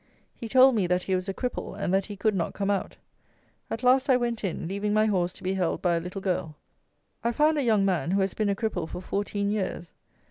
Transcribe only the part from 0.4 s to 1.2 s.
told me that he